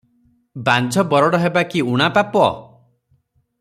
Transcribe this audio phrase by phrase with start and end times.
[0.69, 2.51] ବାଞ୍ଝ ବରଡ଼ ହେବା କି ଊଣା ପାପ?